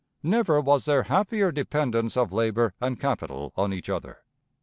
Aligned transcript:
Never 0.23 0.59
was 0.61 0.85
there 0.85 1.03
happier 1.03 1.51
dependence 1.51 2.17
of 2.17 2.33
labor 2.33 2.73
and 2.81 2.99
capital 2.99 3.53
on 3.55 3.71
each 3.71 3.87
other. 3.87 4.23